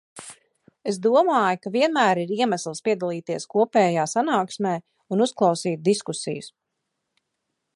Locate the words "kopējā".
3.55-4.07